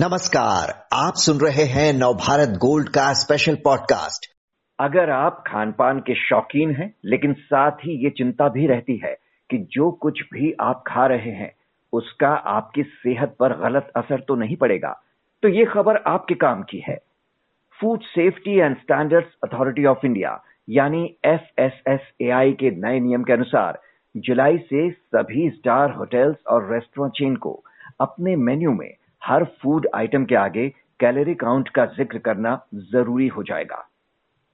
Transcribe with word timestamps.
नमस्कार, 0.00 0.68
आप 0.92 1.12
सुन 1.16 1.38
रहे 1.40 1.64
हैं 1.64 1.92
नवभारत 1.92 2.48
गोल्ड 2.48 2.88
का 2.88 3.12
स्पेशल 3.12 3.54
पॉडकास्ट 3.54 4.26
अगर 4.78 5.10
आप 5.10 5.44
खान 5.46 5.72
पान 5.72 5.98
के 5.98 6.14
शौकीन 6.14 6.70
हैं, 6.70 6.94
लेकिन 7.04 7.32
साथ 7.32 7.70
ही 7.70 8.04
ये 8.04 8.10
चिंता 8.10 8.48
भी 8.48 8.66
रहती 8.66 8.96
है 9.04 9.14
कि 9.50 9.58
जो 9.72 9.90
कुछ 9.90 10.20
भी 10.32 10.52
आप 10.60 10.84
खा 10.86 11.06
रहे 11.06 11.30
हैं, 11.30 11.52
उसका 11.92 12.28
आपकी 12.28 12.82
सेहत 12.82 13.36
पर 13.40 13.56
गलत 13.56 13.92
असर 13.96 14.20
तो 14.20 14.34
नहीं 14.34 14.56
पड़ेगा। 14.56 15.02
तो 15.42 15.48
ये 15.48 15.64
खबर 15.64 15.96
आपके 15.96 16.34
काम 16.34 16.62
की 16.62 16.82
है। 16.88 16.98
Food 17.80 18.00
safety 18.02 18.58
and 18.58 18.76
standards 18.76 19.28
authority 19.44 19.84
of 19.84 20.06
India 20.06 20.42
यानी 20.68 21.16
एफएसएसएआई 21.24 22.52
के 22.52 22.70
नए 22.70 23.00
नियम 23.00 23.22
के 23.22 23.32
अनुसार, 23.32 23.80
जुलाई 24.16 24.58
से 24.58 24.90
सभी 24.90 25.50
स्टार 25.50 25.90
होटल्स 25.90 26.36
और 26.46 26.72
रेस्टोरेंट 26.72 27.12
चेन 27.12 27.36
को 27.36 27.64
अपने 28.00 28.36
मेन्यू 28.36 28.72
में 28.72 28.94
हर 29.22 29.44
फ़ूड 29.62 29.88
आइटम 29.94 30.24
के 30.24 30.34
आगे 30.34 30.68
कैलोरी 31.00 31.34
काउंट 31.34 31.68
का 31.68 31.84
ज़िक्र 31.86 32.18
करना 32.18 32.60
ज़रूरी 32.92 33.26
हो 33.28 33.42
जाएगा। 33.42 33.86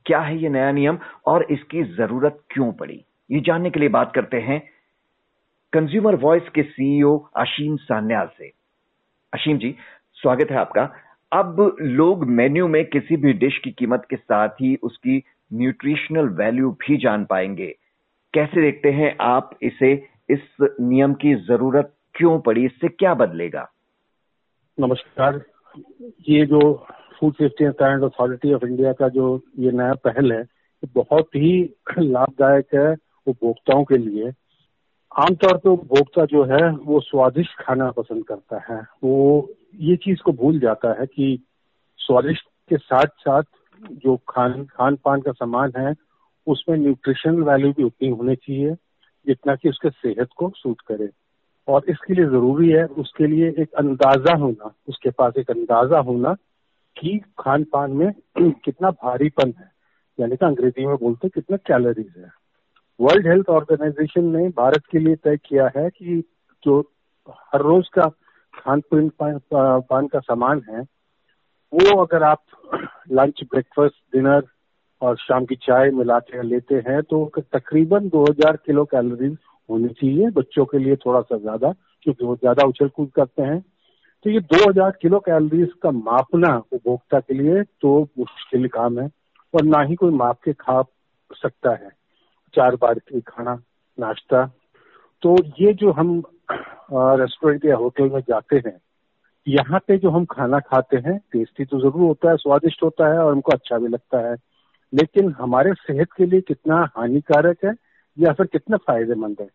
क्या 0.07 0.21
है 0.21 0.37
ये 0.39 0.49
नया 0.49 0.71
नियम 0.73 0.99
और 1.27 1.43
इसकी 1.51 1.83
ज़रूरत 1.95 2.41
क्यों 2.51 2.73
पड़ी? 2.73 3.05
ये 3.31 3.41
जानने 3.41 3.71
के 3.71 3.81
लिए 3.81 3.89
बात 3.89 4.13
करते 4.15 4.41
हैं 4.41 4.61
कंज्यूमर 5.73 6.15
वॉइस 6.15 6.49
के 6.49 6.63
सीईओ 6.63 7.17
अशीम 7.37 7.77
सान्याल 7.77 8.29
से। 8.39 8.53
अशीम 9.33 9.59
जी, 9.59 9.75
स्वागत 10.17 10.51
है 10.51 10.57
आपका। 10.57 10.83
अब 11.33 11.77
लोग 11.81 12.25
मेन्यू 12.27 12.69
में 12.69 12.85
किसी 12.85 13.17
भी 13.17 13.33
डिश 13.35 13.59
की 13.59 13.71
कीमत 13.71 14.07
के 14.11 14.17
साथ 14.17 14.49
ही 14.61 14.75
उसकी 14.83 15.23
न्यूट्रिशनल 15.53 16.29
वैल्यू 16.35 16.71
भी 16.81 16.97
जान 16.97 17.25
पाएँगे। 17.25 17.75
कैसे 18.35 18.63
देखते 18.63 18.91
हैं 18.93 19.17
आप 19.21 19.59
इसे? 19.63 19.93
इस 20.31 20.41
नियम 20.81 21.15
की 21.15 21.35
ज़रूरत 21.35 21.93
क्यों 22.15 22.39
पड़ी? 22.41 22.65
इससे 22.67 22.89
क्या 22.89 23.15
बदलेगा? 23.15 23.69
नमस्कार। 24.81 25.45
ये 26.29 26.47
जो 26.47 26.87
food 27.21 27.35
safety 27.35 27.65
and 27.65 27.73
standard 27.73 28.05
authority 28.05 28.53
of 28.53 28.65
India 28.65 28.93
का 28.93 29.09
जो 29.09 29.41
ये 29.59 29.71
नया 29.71 29.95
पहल 29.95 30.33
है, 30.33 30.41
ये 30.41 30.89
बहुत 30.95 31.29
ही 31.37 31.75
लाभदायक 31.99 32.67
है 32.75 32.97
उपभोक्ताओं 33.27 33.85
के 33.85 33.99
लिए। 33.99 34.33
आमतौर 35.19 35.57
पर 35.57 35.71
उपभोक्ता 35.71 36.25
जो 36.25 36.45
है, 36.45 36.71
वो 36.71 37.01
स्वादिष्ट 37.01 37.51
खाना 37.59 37.91
पसंद 37.91 38.25
करता 38.25 38.61
है। 38.71 38.87
वो 39.05 39.51
ये 39.75 39.97
चीज़ 39.97 40.23
को 40.23 40.33
भूल 40.33 40.61
जाता 40.61 41.01
है 41.01 41.07
कि 41.07 41.47
स्वादिष्ट 41.99 42.45
के 42.69 42.77
साथ 42.77 43.07
साथ 43.07 43.43
जो 43.93 44.17
खान 44.17 44.65
खान 44.65 44.97
पान 44.97 45.21
का 45.21 45.33
सामान 45.33 45.73
है, 45.77 45.95
उसमें 46.47 46.77
न्यूट्रिशन 46.77 47.43
वैल्यू 47.43 47.73
भी 47.73 47.83
उतनी 47.83 48.09
होनी 48.09 48.37
चाहिए, 48.37 48.75
जितना 49.27 49.55
कि 49.55 49.69
उसके 49.69 49.91
सेहत 49.91 50.29
को 50.37 50.53
सूट 50.57 50.81
करे। 50.81 51.09
और 51.69 51.85
इसके 51.89 52.15
लिए 52.15 52.25
ज़रूरी 52.25 52.69
है 52.71 52.85
उसके 52.87 53.27
लिए 53.27 53.49
एक 53.59 53.73
अंदाज़ा 53.73 54.37
होना, 54.37 54.75
उसके 54.89 55.11
पास 55.11 55.33
एक 55.39 55.51
अंदाज़ा 55.51 55.99
होना 55.99 56.35
कि 56.99 57.19
खान 57.39 57.65
पान 57.65 57.93
में 57.93 58.13
कितना 58.39 58.91
भारीपन 58.91 59.55
है। 59.59 59.73
यानी 60.21 60.37
कि 60.37 60.47
अंग्रेज़ी 60.47 60.87
में 60.87 60.97
बोलते 60.97 61.29
कितना 61.29 61.57
कैलोरीज 61.57 62.13
है। 62.17 62.31
वर्ल्ड 63.01 63.27
हेल्थ 63.27 63.49
ऑर्गेनाइजेशन 63.49 64.25
ने 64.37 64.49
भारत 64.49 64.83
के 64.91 64.99
लिए 64.99 65.15
तय 65.15 65.37
किया 65.37 65.71
है 65.77 65.91
कि 65.91 66.23
जो 66.65 66.81
हर 67.31 67.61
रोज 67.61 67.89
का 67.89 68.03
खान 68.55 68.81
पीन 68.81 69.11
पान 69.81 70.07
का 70.07 70.19
सामान 70.19 70.63
है, 70.71 70.81
वो 71.75 72.05
अगर 72.05 72.23
आप 72.23 72.43
लंच 73.13 73.41
ब्रेकफास्ट 73.45 74.17
डिनर 74.17 74.43
और 75.03 75.17
शाम 75.17 75.45
की 75.45 75.55
चाय 75.55 75.91
मिला 75.91 76.21
लेते 76.35 76.75
हैं 76.75 77.03
तो 77.03 77.33
तकरीबन 77.53 78.09
2000 78.09 78.57
किलो 78.57 78.85
कैलोरीज 78.85 79.37
होनी 79.69 79.89
चाहिए, 79.91 80.31
बच्चों 80.31 80.65
के 80.65 80.79
लिए 80.79 80.97
थोड़ा 80.97 81.21
सा 81.21 81.37
ज़्यादा, 81.39 81.73
क्योंकि 82.03 82.25
वो 82.25 82.37
ज़्यादा 82.37 82.67
उछल 82.69 82.89
कूद 82.89 83.11
करते 83.17 83.43
हैं। 83.43 83.61
तो 84.25 84.31
ये 84.31 84.41
2000 84.43 84.91
किलो 85.03 85.19
कैलोरीज 85.21 85.73
का 85.83 85.91
मापना 85.93 86.57
उपभोक्ता 86.73 87.21
के 87.21 87.35
लिए 87.35 87.63
तो 87.63 88.01
मुश्किल 88.19 88.67
काम 88.69 88.99
है, 89.01 89.09
और 89.55 89.65
ना 89.65 89.83
ही 89.83 89.95
कोई 89.95 90.11
माप 90.13 90.41
के 90.45 90.53
खा 90.55 90.83
सकता 91.35 91.71
है। 91.75 91.91
चार 92.55 92.77
बार 92.77 92.99
की 93.01 93.21
खाना, 93.23 93.55
नाश्ता। 93.99 94.45
तो 95.23 95.37
ये 95.61 95.73
जो 95.75 95.93
हम 95.93 96.23
रेस्टोरेंट 96.93 97.65
या 97.65 97.77
होटल 97.77 98.11
में 98.11 98.21
जाते 98.21 98.57
हैं, 98.57 98.77
यहाँ 99.47 99.79
पे 99.89 99.97
जो 99.99 100.11
हम 100.11 100.25
खाना 100.27 100.59
खाते 100.61 100.97
हैं 100.99 101.17
टेस्टी 101.33 101.65
तो 101.65 101.79
ज़रूर 101.81 102.03
होता 102.03 102.31
है, 102.31 102.37
स्वादिष्ट 102.37 102.83
होता 102.83 103.13
है 103.13 103.19
और 103.19 103.33
हमको 103.33 103.53
अच्छा 103.53 103.79
भी 103.79 103.89
लगता 103.89 104.19
है। 104.29 104.35
लेकिन 104.93 105.33
हमारे 105.39 105.73
सेहत 105.77 106.13
के 106.17 106.27
लिए 106.27 106.41
कितना 106.41 106.77
हानिकारक 106.97 107.65
है 107.65 107.73
या 108.19 108.33
फिर 108.33 108.47
कितना 108.47 108.77
फ़ायदेमंद 108.77 109.37
है? 109.41 109.49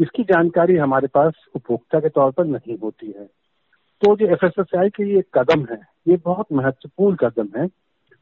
इसकी 0.00 0.22
जानकारी 0.22 0.76
हमारे 0.76 1.06
पास 1.06 1.32
उपभोक्ता 1.54 2.00
के 2.00 2.08
तौर 2.08 2.30
पर 2.32 2.44
नहीं 2.44 2.78
होती 2.78 3.06
है। 3.06 3.24
तो 4.02 4.16
जो 4.16 4.26
एफएसएसआई 4.26 4.88
के 4.88 5.14
ये 5.14 5.22
कदम 5.34 5.66
है, 5.70 5.80
ये 6.08 6.16
बहुत 6.16 6.46
महत्वपूर्ण 6.52 7.16
कदम 7.16 7.48
है। 7.56 7.66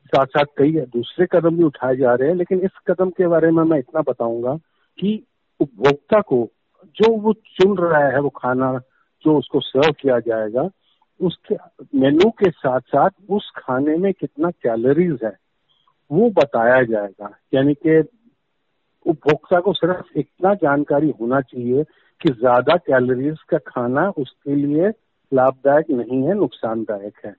साथ 0.07 0.27
साथ 0.27 0.45
कई 0.59 0.73
दूसरे 0.73 1.27
कदम 1.33 1.57
भी 1.57 1.63
उठाए 1.63 1.97
जा 1.97 2.15
रहे 2.15 2.29
हैं, 2.29 2.37
लेकिन 2.37 2.61
इस 2.61 2.71
कदम 2.89 3.11
के 3.11 3.27
बारे 3.27 3.51
में 3.51 3.63
मैं 3.65 3.79
इतना 3.79 4.01
बताऊँगा 4.01 4.57
कि 4.99 5.23
उपभोक्ता 5.61 6.21
को 6.21 6.49
जो 6.97 7.17
वो 7.17 7.33
चुन 7.33 7.77
रहा 7.79 8.05
है, 8.09 8.21
वो 8.21 8.29
खाना 8.29 8.81
जो 9.25 9.39
उसको 9.39 9.61
सर्व 9.61 9.93
किया 9.93 10.19
जाएगा, 10.19 10.69
उसके 11.21 11.55
मेनू 11.99 12.31
के 12.31 12.51
साथ 12.51 12.81
साथ 12.81 13.11
उस 13.31 13.51
खाने 13.57 13.97
में 13.97 14.13
कितना 14.13 14.51
कैलोरीज 14.51 15.19
है, 15.25 15.37
वो 16.11 16.31
बताया 16.31 16.83
जाएगा। 16.83 17.31
यानी 17.55 17.75
कि 17.75 18.03
उपभोक्ता 19.07 19.61
को 19.61 19.73
सिर्फ़ 19.73 20.19
इतना 20.19 20.55
जानकारी 20.55 21.15
होना 21.21 21.41
चाहिए 21.41 21.85
कि 22.21 22.33
ज़्यादा 22.33 22.77
कैलोरीज 22.77 23.37
का 23.49 23.59
खाना 23.59 24.09
उसके 24.09 24.55
लिए 24.55 24.89
लाभदायक 25.33 25.91
नहीं 25.91 26.23
है, 26.23 26.35
नुकसानदायक 26.35 27.13
है। 27.27 27.35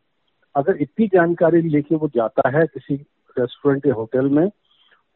अगर 0.55 0.78
इतनी 0.81 1.07
जानकारी 1.07 1.61
लेके 1.61 1.95
वो 1.95 2.07
जाता 2.07 2.50
है 2.50 2.66
किसी 2.66 2.95
रेस्टोरेंट 3.39 3.85
या 3.88 3.94
होटल 3.94 4.29
में 4.29 4.50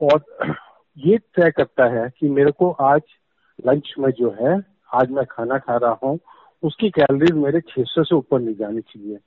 और 0.01 0.23
ये 0.97 1.17
तय 1.17 1.51
करता 1.51 1.85
है 1.85 2.09
कि 2.19 2.29
मेरे 2.29 2.51
को 2.51 2.71
आज 2.71 3.01
लंच 3.67 3.93
में 3.99 4.11
जो 4.11 4.35
है, 4.41 4.61
आज 4.93 5.11
मैं 5.11 5.25
खाना 5.31 5.57
खा 5.57 5.77
रहा 5.77 5.97
हूँ, 6.03 6.19
उसकी 6.63 6.89
कैलोरीज 6.89 7.31
मेरे 7.31 7.59
600 7.59 8.03
से 8.03 8.15
ऊपर 8.15 8.39
नहीं 8.39 8.55
जानी 8.55 8.81
चाहिए। 8.81 9.17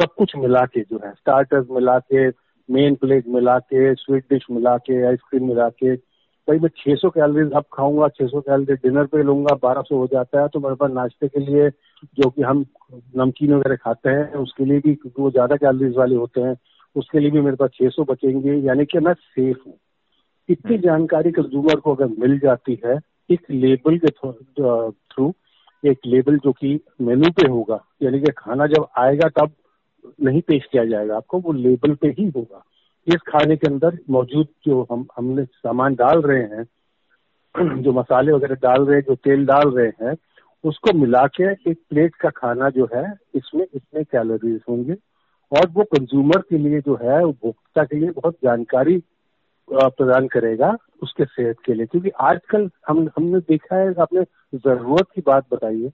सब 0.00 0.14
कुछ 0.18 0.36
मिला 0.36 0.64
के 0.64 0.80
जो 0.80 1.00
है 1.04 1.12
स्टार्टर्स 1.12 1.66
मिला 1.70 1.98
के 1.98 2.28
मेन 2.68 2.94
प्लेट 2.94 3.24
मिला 3.28 3.58
के 3.58 3.94
स्वीट 3.94 4.24
डिश 4.32 4.42
मिला 4.50 4.76
के 4.76 5.06
आइसक्रीम 5.06 5.48
मिला 5.48 5.68
के 5.68 5.96
भाई 6.48 6.58
मैं 6.58 6.68
600 6.78 7.10
कैलोरीज 7.10 7.52
अब 7.52 7.64
खाऊँगा 7.72 8.06
600 8.14 8.40
कैलोरी 8.40 8.74
डिनर 8.78 9.06
पे 9.06 9.22
लूँगा 9.22 9.54
1200 9.56 9.92
हो 9.92 10.06
जाता 10.06 10.40
है 10.40 10.48
तो 10.48 10.60
मेरे 10.60 10.74
पास 10.74 10.90
नाश्ते 10.90 11.28
के 11.28 11.40
लिए 11.40 11.68
जो 12.18 12.28
कि 12.30 12.42
हम 12.42 12.64
नमकीन 13.16 13.52
वगैरह 13.52 13.76
खाते 13.76 14.10
हैं 14.10 14.34
उसके 14.34 14.64
लिए 14.64 14.78
भी 14.78 14.94
क्योंकि 14.94 15.22
वो 15.22 15.30
ज़्यादा 15.30 15.56
कैलोरीज 15.56 15.96
वाले 15.96 16.16
होते 16.16 16.40
हैं 16.40 16.56
उसके 16.96 17.20
लिए 17.20 17.30
भी 17.30 17.40
मेरे 17.40 17.56
पास 17.56 17.70
600 17.82 18.06
बचेंगे 18.08 18.54
यानी 18.66 18.84
कि 18.84 18.98
मैं 18.98 19.14
सेफ़ 19.14 19.58
हूँ 19.66 19.78
इतनी 20.48 20.74
हम्म। 20.74 20.82
जानकारी 20.82 21.30
कंज्यूमर 21.30 21.80
को 21.80 21.94
अगर 21.94 22.14
मिल 22.18 22.38
जाती 22.38 22.78
है 22.84 22.98
एक 23.30 23.50
लेबल 23.50 23.98
के 23.98 24.10
थ्रू 24.10 25.32
एक 25.82 26.06
लेबल 26.06 26.38
जो 26.38 26.52
कि 26.52 26.78
मेनू 27.00 27.30
पे 27.30 27.48
होगा 27.48 27.84
यानी 28.02 28.20
कि 28.20 28.32
खाना 28.32 28.66
जब 28.66 28.86
आएगा 28.98 29.28
तब 29.36 29.52
नहीं 30.22 30.40
पेश 30.40 30.68
किया 30.72 30.84
जाएगा 30.84 31.16
आपको 31.16 31.38
वो 31.40 31.52
लेबल 31.52 31.94
पे 31.94 32.08
ही 32.08 32.28
होगा 32.28 32.64
इस 33.06 33.16
खाने 33.16 33.56
के 33.56 33.66
अंदर 33.66 33.98
मौजूद 34.10 34.48
जो 34.66 34.86
हम, 34.92 35.06
हमने 35.16 35.44
सामान 35.44 35.94
डाल 35.94 36.22
रहे 36.22 36.42
हैं, 36.42 36.64
जो 37.82 37.92
मसाले 37.92 38.32
वगैरह 38.32 38.54
डाल 38.54 38.84
रहे 38.86 38.96
हैं, 38.96 39.04
जो 39.08 39.14
तेल 39.14 39.46
डाल 39.46 39.70
रहे 39.70 40.06
हैं, 40.06 40.16
उसको 40.64 40.98
मिला 40.98 41.26
के 41.26 41.70
एक 41.70 41.78
प्लेट 41.90 42.14
का 42.14 42.30
खाना 42.30 42.70
जो 42.70 42.88
है, 42.94 43.14
इसमें 43.34 43.66
इतने 43.74 44.04
कैलोरीज 44.04 44.60
होंगे। 44.68 44.94
और 45.52 45.68
वो 45.70 45.84
कंज्यूमर 45.84 46.40
के 46.50 46.58
लिए 46.58 46.80
जो 46.80 46.98
है, 47.02 47.22
उपभोक्ता 47.24 47.84
के 47.84 47.96
लिए 47.96 48.10
बहुत 48.10 48.36
जानकारी 48.44 49.02
प्रदान 49.72 50.26
करेगा 50.26 50.76
उसके 51.02 51.24
सेहत 51.24 51.56
के 51.64 51.74
लिए। 51.74 51.86
क्योंकि 51.86 52.08
आजकल 52.08 52.70
हम, 52.88 53.08
हमने 53.16 53.40
देखा 53.40 53.76
है, 53.76 53.94
आपने 54.00 54.22
ज़रूरत 54.54 55.06
की 55.14 55.22
बात 55.26 55.44
बताई 55.52 55.82
है, 55.82 55.90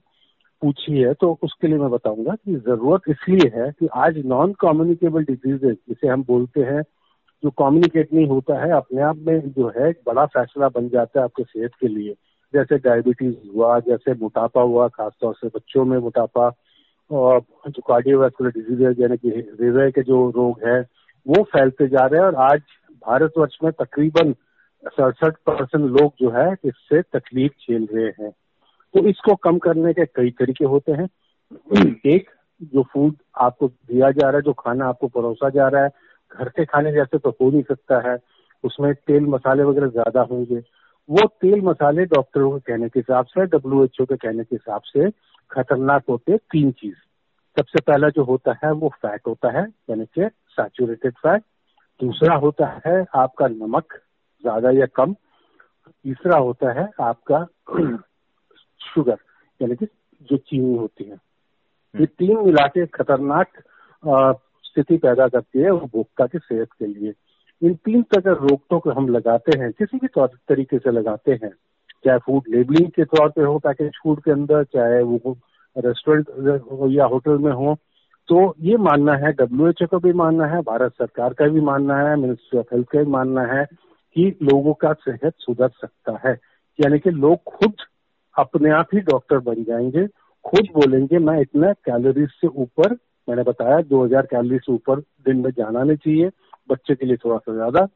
पूछी 0.61 0.97
है 0.97 1.13
तो 1.13 1.37
उसके 1.43 1.67
लिए 1.67 1.77
मैं 1.77 1.89
बताऊँगा 1.89 2.35
कि 2.35 2.55
ज़रूरत 2.55 3.01
इसलिए 3.09 3.51
है 3.55 3.71
कि 3.79 3.87
आज 3.95 4.17
नॉन 4.25 4.53
कम्युनिकेबल 4.53 5.23
डिजीजेज 5.23 5.77
जिसे 5.89 6.07
हम 6.07 6.23
बोलते 6.23 6.61
हैं 6.61 6.83
जो 7.43 7.49
कम्युनिकेट 7.49 8.13
नहीं 8.13 8.27
होता 8.27 8.65
है, 8.65 8.71
अपने 8.71 9.01
आप 9.01 9.17
में 9.17 9.39
जो 9.51 9.67
है 9.67 9.89
एक 9.89 9.99
बड़ा 10.05 10.25
फैसला 10.25 10.69
बन 10.69 10.89
जाता 10.89 11.19
है 11.19 11.23
आपके 11.23 11.43
सेहत 11.43 11.71
के 11.81 11.87
लिए। 11.87 12.15
जैसे 12.53 12.77
डायबिटीज़ 12.77 13.55
हुआ, 13.55 13.79
जैसे 13.79 14.13
मोटापा 14.13 14.61
हुआ, 14.61 14.87
खासतौर 14.87 15.35
से 15.35 15.47
बच्चों 15.47 15.85
में 15.85 15.97
मोटापा 15.97 16.51
और 17.11 17.41
जो 17.69 17.81
कार्डियोवैस्कुलर 17.81 18.49
डिज़ीज़ 18.49 18.83
है, 18.83 18.95
यानी 18.99 19.17
कि 19.17 19.29
हृदय 19.29 19.91
के 19.91 20.01
जो 20.01 20.29
रोग 20.29 20.59
है, 20.67 20.81
वो 21.27 21.43
फैलते 21.43 21.87
जा 21.87 22.05
रहे 22.05 22.19
हैं 22.19 22.27
और 22.27 22.35
आज 22.35 22.61
भारतवर्ष 23.07 23.57
में 23.63 23.73
तकरीबन 23.73 24.33
सड़सठ 24.85 25.33
परसेंट 25.33 26.01
लोग 26.01 26.13
जो 26.19 26.29
है 26.29 26.55
इससे 26.65 27.01
तकलीफ़ 27.01 27.51
झेल 27.51 27.87
रहे 27.93 28.05
हैं। 28.05 28.31
तो 28.93 29.07
इसको 29.07 29.35
कम 29.35 29.57
करने 29.57 29.93
के 29.93 30.05
कई 30.05 30.29
तरीके 30.29 30.65
होते 30.65 30.91
हैं। 30.91 31.09
एक, 32.05 32.29
जो 32.63 32.83
फ़ूड 32.83 33.15
आपको 33.37 33.67
दिया 33.67 34.11
जा 34.11 34.27
रहा 34.27 34.37
है, 34.37 34.41
जो 34.41 34.53
खाना 34.53 34.85
आपको 34.85 35.07
परोसा 35.07 35.49
जा 35.49 35.67
रहा 35.67 35.83
है 35.83 35.89
घर 36.39 36.49
के 36.49 36.65
खाने 36.65 36.91
जैसे 36.91 37.17
तो 37.17 37.29
हो 37.31 37.49
नहीं 37.51 37.63
सकता 37.63 37.99
है 38.09 38.17
उसमें 38.63 38.93
तेल 39.07 39.25
मसाले 39.27 39.63
वगैरह 39.63 39.87
ज़्यादा 39.89 40.21
होंगे। 40.31 40.61
वो 41.09 41.25
तेल 41.41 41.61
मसाले 41.61 42.05
डॉक्टरों 42.05 42.51
के 42.51 42.59
कहने 42.71 42.89
के 42.89 42.99
हिसाब 42.99 43.25
से 43.25 43.45
डब्ल्यू 43.47 43.83
एच 43.83 43.97
ओ 44.01 44.05
के 44.05 44.15
कहने 44.17 44.43
के 44.43 44.55
हिसाब 44.55 44.81
से 44.85 45.09
खतरनाक 45.51 46.03
होते 46.09 46.37
तीन 46.51 46.71
चीज़। 46.71 46.95
सबसे 47.57 47.81
पहला 47.81 48.09
जो 48.09 48.23
होता 48.23 48.53
है 48.63 48.71
वो 48.73 48.89
फैट 49.01 49.27
होता 49.27 49.51
है 49.51 49.63
यानी 49.89 50.05
कि 50.15 50.27
सैचुरेटेड 50.51 51.13
फैट 51.17 51.41
दूसरा 51.99 52.35
होता 52.35 52.67
है 52.85 53.03
आपका 53.15 53.47
नमक 53.47 53.93
ज़्यादा 54.43 54.71
या 54.71 54.85
कम। 54.95 55.13
तीसरा 55.13 56.37
होता 56.37 56.71
है 56.79 56.87
आपका 57.01 57.45
शुगर 58.85 59.17
यानी 59.61 59.75
कि 59.75 59.85
जो 60.29 60.37
चीनी 60.39 60.77
होती 60.77 61.03
है। 61.03 61.17
ये 61.95 62.05
तीन 62.07 62.37
मिला 62.37 62.67
के 62.67 62.85
खतरनाक 62.95 63.61
स्थिति 64.73 64.97
पैदा 64.97 65.27
करती 65.27 65.59
है 65.59 65.69
उपभोक्ता 65.69 66.25
की 66.25 66.37
सेहत 66.37 66.67
के 66.79 66.85
लिए। 66.85 67.13
इन 67.61 67.73
तीन 67.73 68.01
तरह 68.03 68.33
रोकटों 68.33 68.79
को 68.79 68.91
हम 68.91 69.07
लगाते 69.07 69.59
हैं, 69.59 69.71
किसी 69.71 69.97
भी 69.97 70.07
तौर, 70.07 70.27
तरीके 70.27 70.77
से 70.77 70.91
लगाते 70.91 71.31
हैं। 71.31 71.53
चाहे 72.05 72.19
फ़ूड 72.19 72.43
लेबलिंग 72.49 72.91
के 72.91 73.03
तौर 73.03 73.29
पे 73.29 73.41
हो 73.41 73.59
पैकेज 73.59 73.91
फ़ूड 74.03 74.19
के 74.19 74.31
अंदर, 74.31 74.63
चाहे 74.63 75.01
वो 75.03 75.37
रेस्टोरेंट 75.77 76.27
या 76.91 77.05
होटल 77.05 77.37
में 77.37 77.51
हो। 77.51 77.77
तो 78.27 78.55
ये 78.59 78.77
मानना 78.77 79.13
है 79.13 79.31
डब्ल्यू 79.33 79.67
एच 79.67 79.79
का 79.83 79.97
भी 79.97 80.13
मानना 80.13 80.45
है, 80.45 80.61
भारत 80.61 80.91
सरकार 80.91 81.33
का 81.33 81.47
भी 81.47 81.61
मानना 81.61 81.97
है 81.97 82.15
मिनिस्ट्री 82.15 82.59
ऑफ़ 82.59 82.65
हेल्थ 82.73 82.87
का 82.87 82.99
भी 82.99 83.05
मानना 83.05 83.41
है 83.41 83.65
कि 84.15 84.37
लोगों 84.41 84.73
का 84.73 84.93
सेहत 84.93 85.33
सुधर 85.37 85.67
सकता 85.67 86.29
है। 86.29 86.39
यानी 86.79 86.99
कि 86.99 87.09
लोग 87.09 87.43
खुद 87.43 87.73
अपने 88.39 88.69
आप 88.69 88.87
ही 88.93 88.99
डॉक्टर 88.99 89.39
बन 89.39 89.63
जाएँगे, 89.63 90.07
खुद 90.43 90.67
बोलेंगे, 90.73 91.17
मैं 91.17 91.41
इतना 91.41 91.73
कैलोरीज 91.73 92.29
से 92.29 92.47
ऊपर 92.47 92.95
मैंने 93.27 93.43
बताया 93.43 93.77
2000 93.89 94.25
कैलोरी 94.25 94.57
से 94.57 94.71
ऊपर 94.71 94.99
दिन 95.25 95.37
में 95.37 95.49
जाना 95.51 95.83
नहीं 95.83 95.97
चाहिए 95.97 96.29
बच्चे 96.69 96.95
के 96.95 97.05
लिए 97.05 97.17
थोड़ा 97.17 97.37
सा 97.37 97.53
ज़्यादा 97.53 97.87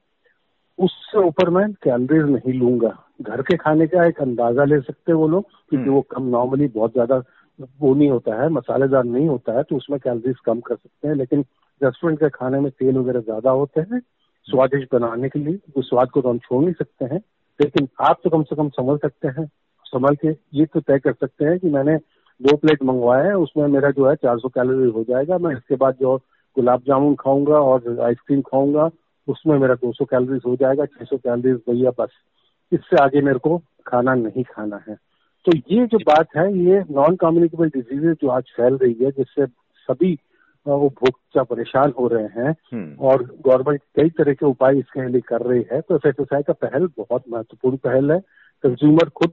उससे 0.79 1.18
ऊपर 1.19 1.50
मैं 1.50 1.71
कैलोरीज 1.83 2.29
नहीं 2.31 2.53
लूँगा 2.53 2.95
घर 3.24 3.41
के 3.41 3.57
खाने 3.57 3.88
का 3.88 4.06
एक 4.06 4.21
अंदाज़ा 4.21 4.63
ले 4.63 4.79
सकते 4.81 5.12
हैं 5.12 5.18
वो 5.19 5.27
लोग 5.27 5.44
क्योंकि 5.44 5.77
हम्म। 5.77 5.94
वो 5.94 6.01
कम 6.12 6.24
नॉर्मली 6.29 6.68
बहुत 6.69 6.94
ज़्यादा 6.94 7.21
वो 7.79 7.94
नहीं 7.95 8.09
होता 8.09 8.41
है 8.41 8.50
मसालेदार 8.50 9.03
नहीं 9.06 9.27
होता 9.27 9.53
है 9.53 9.63
तो 9.63 9.75
उसमें 9.75 10.00
कैलोरीज 10.00 10.39
कम 10.45 10.59
कर 10.59 10.75
सकते 10.75 11.07
हैं 11.07 11.15
लेकिन 11.15 11.45
रेस्टोरेंट 11.81 12.19
के 12.19 12.30
खाने 12.30 12.59
में 12.59 12.71
तेल 12.71 12.97
वगैरह 12.97 13.21
ज़्यादा 13.21 13.51
होते 13.51 13.81
हैं 13.83 14.00
स्वादिष्ट 14.47 14.94
बनाने 14.94 15.30
के 15.30 15.39
लिए 15.39 15.59
उस 15.75 15.89
स्वाद 15.89 16.09
को 16.09 16.21
तो 16.21 16.30
हम 16.30 16.38
छोड़ 16.39 16.63
नहीं 16.63 16.73
सकते 16.73 17.06
हैं 17.06 17.19
लेकिन 17.59 17.88
आप 18.01 18.19
तो 18.23 18.30
कम 18.30 18.44
से 18.44 18.56
कम 18.56 18.69
संभल 18.69 18.97
सकते 18.97 19.27
हैं 19.38 19.45
संभल 19.85 20.15
के 20.15 20.35
ये 20.53 20.65
तो 20.65 20.80
तय 20.80 21.00
कर 21.00 21.13
सकते 21.13 21.45
हैं 21.45 21.57
कि 21.59 21.69
मैंने 21.69 21.97
दो 22.41 22.55
प्लेट 22.57 22.83
मंगवाए 22.83 23.23
है 23.25 23.33
उसमें 23.33 23.67
मेरा 23.67 23.91
जो 23.91 24.09
है 24.09 24.15
400 24.15 24.49
कैलोरी 24.49 24.91
हो 24.91 25.03
जाएगा। 25.03 25.37
मैं 25.37 25.51
इसके 25.51 25.75
बाद 25.75 25.95
जो 26.01 26.17
गुलाब 26.55 26.81
जामुन 26.87 27.15
खाऊँगा 27.15 27.55
और 27.55 27.99
आइसक्रीम 27.99 28.41
खाऊँगा 28.41 28.89
उसमें 29.27 29.59
मेरा 29.59 29.75
200 29.75 30.05
कैलोरीज 30.05 30.41
हो 30.45 30.55
जाएगा 30.55 30.85
600 30.85 31.17
कैलोरीज 31.17 31.55
भैया 31.55 31.91
बस। 31.99 32.09
इससे 32.71 33.03
आगे 33.03 33.21
मेरे 33.21 33.39
को 33.39 33.61
खाना 33.87 34.13
नहीं 34.13 34.43
खाना 34.43 34.81
है। 34.89 34.95
तो 35.45 35.57
ये 35.71 35.85
जो 35.85 35.97
बात 35.97 36.27
है 36.37 36.57
ये 36.57 36.83
नॉन 36.91 37.15
कम्युनिकेबल 37.15 37.69
डिजीजेज 37.69 38.17
जो 38.21 38.27
आज 38.27 38.43
फैल 38.57 38.77
रही 38.77 38.93
है 38.93 39.11
जिससे 39.11 39.45
सभी 39.89 40.19
उपभोक्ता 40.65 41.43
परेशान 41.43 41.93
हो 41.99 42.07
रहे 42.07 42.23
हैं 42.23 42.55
हम्म। 42.73 42.95
और 43.05 43.23
गवर्नमेंट 43.45 43.81
कई 43.95 44.09
तरह 44.09 44.33
के 44.33 44.45
उपाय 44.45 44.77
इसके 44.77 45.07
लिए 45.07 45.21
कर 45.21 45.41
रही 45.41 45.65
है। 45.71 45.81
तो 45.81 45.95
एफ़ 45.95 46.21
का 46.33 46.53
पहल 46.53 46.87
बहुत 46.97 47.23
महत्वपूर्ण 47.29 47.77
पहल 47.77 48.11
है। 48.11 48.19
कंज्यूमर 48.63 49.09
खुद 49.09 49.31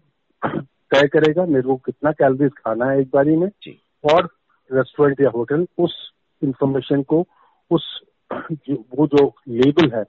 तय 0.94 1.06
करेगा 1.06 1.44
मेरे 1.46 1.62
को 1.62 1.76
कितना 1.76 2.10
कैलोरीज 2.12 2.50
खाना 2.50 2.86
है 2.86 3.00
एक 3.00 3.08
बारी 3.14 3.36
में 3.36 3.48
और 4.04 4.28
रेस्टोरेंट 4.70 5.20
या 5.20 5.30
होटल 5.30 5.66
उस 5.78 5.94
इंफॉर्मेशन 6.42 7.02
को 7.02 7.26
उस 7.70 8.00
जो, 8.32 8.84
वो 8.98 9.06
जो 9.06 9.32
लेबल 9.48 9.90
है 9.94 10.04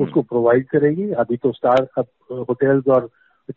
उसको 0.00 0.22
प्रोवाइड 0.22 0.60
हम्म। 0.60 0.78
करेगी 0.78 1.10
अभी 1.12 1.36
तो 1.36 1.52
स्टार 1.52 1.88
होटल्स 2.30 2.88
और 2.88 3.08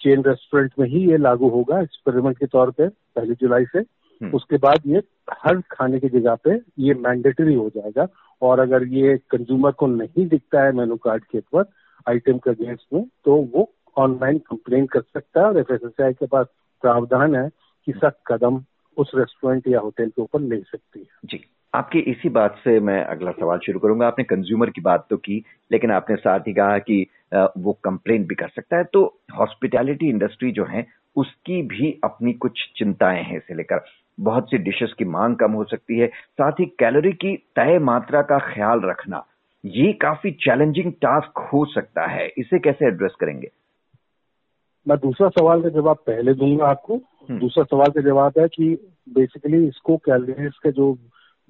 चेन 0.01 0.23
रेस्टोरेंट 0.23 0.71
में 0.79 0.87
ही 0.89 1.11
ये 1.11 1.17
लागू 1.17 1.49
होगा 1.49 1.79
एक्सपेरिमेंट 1.79 2.37
के 2.37 2.45
तौर 2.45 2.71
पे 2.71 2.87
पहली 2.87 3.33
जुलाई 3.33 3.65
से 3.65 3.79
हम्म। 3.79 4.31
उसके 4.31 4.57
बाद 4.57 4.81
ये 4.85 5.01
हर 5.43 5.61
खाने 5.71 5.99
की 5.99 6.09
जगह 6.09 6.35
पे 6.35 6.59
ये 6.79 6.93
मैंडेटरी 6.93 7.53
हो 7.53 7.69
जाएगा 7.69 8.07
और 8.41 8.59
अगर 8.59 8.87
ये 8.87 9.17
कंज्यूमर 9.29 9.71
को 9.71 9.87
नहीं 9.87 10.27
दिखता 10.27 10.63
है 10.63 10.71
मेनू 10.71 10.95
कार्ड 10.95 11.23
के 11.23 11.37
ऊपर 11.37 11.65
आइटम 12.07 12.37
के 12.37 12.49
अगेंस्ट 12.49 12.93
में 12.93 13.03
तो 13.25 13.35
वो 13.55 13.69
ऑनलाइन 13.97 14.37
कंप्लेन 14.37 14.85
कर 14.85 15.01
सकता 15.01 15.39
है 15.39 15.45
और 15.45 15.59
एफ़ 15.59 16.01
के 16.01 16.25
पास 16.25 16.47
प्रावधान 16.83 17.35
है 17.35 17.49
कि 17.87 17.91
सख्त 17.93 18.19
कदम 18.27 18.63
उस 18.97 19.11
रेस्टोरेंट 19.15 19.67
या 19.67 19.79
होटल 19.79 20.09
के 20.09 20.21
ऊपर 20.21 20.41
ले 20.41 20.57
सकती 20.61 20.99
है। 20.99 21.05
जी, 21.25 21.39
आपकी 21.73 21.99
इसी 22.07 22.29
बात 22.29 22.55
से 22.63 22.79
मैं 22.81 23.03
अगला 23.03 23.31
सवाल 23.31 23.59
शुरू 23.59 23.79
करूँगा। 23.79 24.07
आपने 24.07 24.23
कंज्यूमर 24.25 24.69
की 24.69 24.81
बात 24.81 25.05
तो 25.09 25.17
की, 25.17 25.43
लेकिन 25.71 25.91
आपने 25.91 26.15
साथ 26.17 26.47
ही 26.47 26.53
कहा 26.53 26.77
कि 26.79 27.05
वो 27.33 27.73
कंप्लेन 27.83 28.25
भी 28.25 28.35
कर 28.35 28.49
सकता 28.49 28.77
है। 28.77 28.83
तो 28.83 29.03
हॉस्पिटैलिटी 29.33 30.09
इंडस्ट्री 30.09 30.51
जो 30.51 30.65
है, 30.65 30.85
उसकी 31.15 31.61
भी 31.63 31.91
अपनी 32.03 32.33
कुछ 32.35 32.61
चिंताएँ 32.77 33.23
हैं 33.23 33.37
इसे 33.37 33.55
लेकर। 33.55 33.83
बहुत 34.19 34.49
सी 34.49 34.57
डिशेस 34.59 34.93
की 34.93 35.05
मांग 35.07 35.35
कम 35.35 35.51
हो 35.51 35.63
सकती 35.63 35.97
है। 35.99 36.07
साथ 36.07 36.59
ही 36.59 36.65
कैलोरी 36.79 37.11
की 37.15 37.35
तय 37.55 37.79
मात्रा 37.81 38.21
का 38.21 38.39
ख्याल 38.45 38.81
रखना, 38.81 39.25
ये 39.63 39.91
काफ़ी 39.93 40.31
चैलेंजिंग 40.41 40.91
टास्क 40.93 41.39
हो 41.53 41.65
सकता 41.65 42.05
है। 42.07 42.27
इसे 42.37 42.59
कैसे 42.59 42.87
एड्रेस 42.87 43.15
करेंगे? 43.19 43.49
मैं 44.87 44.97
दूसरा 44.97 45.29
सवाल 45.29 45.61
का 45.61 45.69
जवाब 45.69 45.97
पहले 45.97 46.33
दूँगा 46.33 46.65
आपको। 46.65 46.95
हम्म। 46.95 47.39
दूसरा 47.39 47.63
सवाल 47.63 47.87
का 47.87 48.01
जवाब 48.01 48.33
है 48.39 48.47
कि 48.47 48.91
बेसिकली 49.09 49.67
इसको 49.67 49.97
कैलोरीज 49.97 50.57
का 50.63 50.69
जो 50.69 50.97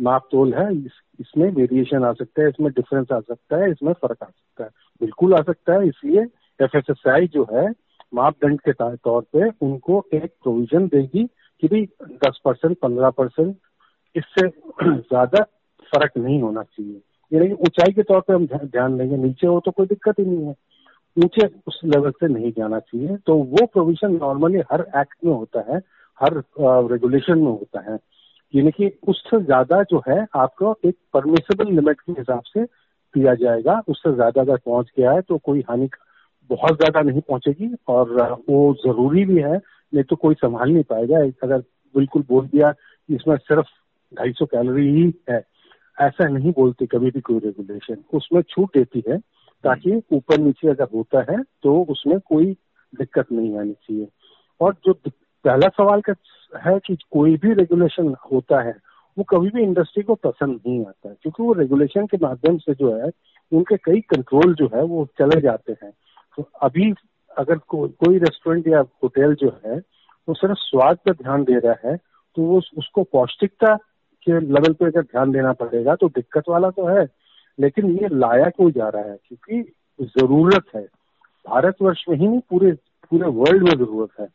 माप 0.02 0.28
तोल 0.32 0.54
है 0.54 0.76
इस, 0.76 0.92
इसमें 1.20 1.52
वेरिएशन 1.52 2.04
आ 2.04 2.14
सकता 2.14 2.42
है 2.42 2.50
इसमें 2.50 2.72
डिफरेंस 2.72 3.08
आ 3.12 3.20
सकता 3.20 3.58
है 3.58 3.72
इसमें 3.72 3.94
फ़र्क 3.94 4.18
आ 4.24 4.26
सकता 4.26 4.64
है। 4.64 4.70
बिल्कुल 5.02 5.34
आ 5.34 5.42
सकता 5.42 5.74
है 5.74 5.88
इसलिए 5.88 6.26
एफ़ 6.60 6.78
जो 7.34 7.48
है 7.52 7.74
मापदंड 8.14 8.62
के 8.62 8.96
तौर 8.96 9.22
पे 9.22 9.66
उनको 9.66 10.06
एक 10.14 10.26
प्रोविज़न 10.44 10.88
देगी 10.88 11.24
कि 11.64 11.68
भाई 11.68 11.86
दस 12.04 12.40
परसेंट 12.46 12.78
पंद्रह 12.80 13.10
परसेंट 13.10 13.56
इससे 14.16 14.48
ज़्यादा 14.84 15.44
फ़र्क 15.96 16.12
नहीं 16.18 16.42
होना 16.42 16.64
चाहिए। 16.64 17.02
यानी 17.32 17.52
ऊंचाई 17.52 17.94
के 17.94 18.04
तौर 18.04 18.22
पे 18.22 18.34
हम 18.34 18.46
ध्यान 18.48 18.98
देंगे 18.98 19.18
नीचे 19.18 19.48
हो 19.48 19.60
तो 19.60 19.72
कोई 19.72 19.86
दिक्कत 19.86 20.20
ही 20.20 20.26
नहीं 20.26 20.46
है। 20.46 20.56
ऊँचे 21.18 21.46
उस 21.68 21.80
लेवल 21.86 22.12
से 22.12 22.28
नहीं 22.28 22.52
जाना 22.52 22.80
चाहिए। 22.80 23.18
तो 23.26 23.36
वो 23.36 23.66
प्रोविज़न 23.66 24.16
नॉर्मली 24.16 24.60
हर 24.72 24.82
एक्ट 24.98 25.16
में 25.26 25.34
होता 25.34 25.64
है, 25.70 25.78
हर 26.20 26.34
रेगुलेशन 26.92 27.38
में 27.40 27.52
होता 27.52 27.92
है। 27.92 27.98
यानी 28.54 28.72
कि 28.72 28.92
उससे 29.08 29.42
ज़्यादा 29.44 29.82
जो 29.84 30.02
है, 30.08 30.26
आपको 30.36 30.76
एक 30.86 30.96
परमिसेबल 31.14 31.72
लिमिट 31.72 32.00
के 32.02 32.12
हिसाब 32.12 32.42
से 32.48 32.64
दिया 32.64 33.34
जाएगा। 33.36 33.82
उससे 33.88 34.14
ज़्यादा 34.16 34.42
अगर 34.42 34.58
पहुँच 34.58 34.92
गया 34.98 35.12
है 35.12 35.22
तो 35.22 35.38
कोई 35.38 35.64
हानि 35.70 35.90
बहुत 36.50 36.78
ज़्यादा 36.78 37.02
नहीं 37.02 37.22
पहुंचेगी 37.22 37.70
और 37.88 38.12
वो 38.50 38.74
ज़रूरी 38.86 39.26
भी 39.26 39.38
है, 39.38 39.56
नहीं 39.94 40.04
तो 40.04 40.16
कोई 40.16 40.36
संभाल 40.36 40.70
नहीं 40.70 40.84
पाएगा। 40.84 41.20
अगर 41.44 41.60
बिल्कुल 41.96 42.24
बोल 42.30 42.46
दिया 42.48 42.74
इसमें 43.10 43.36
सिर्फ़ 43.38 43.68
ढाई 44.14 44.32
सौ 44.32 44.46
कैलोरी 44.46 44.88
ही 44.90 45.14
है, 45.30 45.42
ऐसा 45.98 46.28
नहीं 46.28 46.52
बोलती 46.52 46.86
कभी 46.86 47.12
भी 47.12 47.22
कोई 47.22 47.40
रेगुलेशन 47.40 48.04
उसमें 48.14 48.42
छूट 48.42 48.78
देती 48.78 49.04
है 49.10 49.18
ताकि 49.64 50.02
ऊपर 50.14 50.38
नीचे 50.38 50.70
अगर 50.70 50.88
होता 50.96 51.20
है 51.32 51.42
तो 51.64 51.82
उसमें 51.90 52.20
कोई 52.20 52.46
दिक्कत 52.94 53.32
नहीं 53.32 53.58
आनी 53.60 53.74
चाहिए। 53.74 54.08
और 54.62 54.76
जो 54.86 54.94
पहला 55.06 55.68
सवाल 55.70 56.02
का 56.02 56.14
है 56.54 56.78
कि 56.80 56.96
कोई 57.12 57.36
भी 57.38 57.54
रेगुलेशन 57.54 58.14
होता 58.32 58.62
है 58.62 58.76
वो 59.18 59.24
कभी 59.30 59.50
भी 59.50 59.62
इंडस्ट्री 59.62 60.04
को 60.04 60.16
पसंद 60.16 60.60
नहीं 60.68 60.80
आता 60.86 61.10
है 61.10 61.16
क्योंकि 61.22 61.44
वो 61.44 61.54
रेगुलेशन 61.54 62.06
के 62.06 62.18
माध्यम 62.18 62.58
से 62.58 62.74
जो 62.74 62.94
है 62.96 63.10
उनके 63.52 63.78
कई 63.78 64.00
कंट्रोल 64.10 64.54
जो 64.56 64.70
है 64.76 64.84
वो 64.84 65.06
चले 65.20 65.40
जाते 65.42 65.76
हैं। 65.84 65.92
तो 66.38 66.48
अभी 66.62 66.94
अगर 67.38 67.58
को, 67.58 67.88
कोई 67.88 68.18
रेस्टोरेंट 68.18 68.68
या 68.68 68.80
होटल 69.04 69.36
जो 69.36 69.50
है 69.66 69.78
वो 70.28 70.34
सिर्फ़ 70.34 70.56
स्वाद 70.60 70.98
पर 71.06 71.14
ध्यान 71.14 71.44
दे 71.44 71.60
रहा 71.60 71.90
है 71.90 71.96
तो 71.98 72.42
वो 72.42 72.62
उसको 72.78 73.04
पौष्टिकता 73.04 73.76
के 74.28 74.40
लेवल 74.40 74.74
पे 74.74 74.86
अगर 74.86 75.02
ध्यान 75.02 75.32
देना 75.32 75.52
पड़ेगा 75.54 75.96
तो 75.96 76.08
दिक्कत 76.10 76.44
वाला 76.50 76.70
तो 76.70 76.86
है। 76.88 77.06
लेकिन 77.60 77.92
ये 77.92 78.08
लाया 78.12 78.50
क्यों 78.50 78.70
जा 78.72 78.88
रहा 78.90 79.04
है? 79.04 79.18
क्योंकि 79.28 79.62
ज़रूरत 80.20 80.76
है। 80.76 80.84
भारतवर्ष 81.46 82.04
में 82.10 82.18
ही 82.18 82.28
नहीं 82.28 82.40
पूरे 82.50 82.72
पूरे 83.12 83.28
वर्ल्ड 83.30 83.64
में 83.64 83.72
ज़रूरत 83.72 84.10
है। 84.20 84.28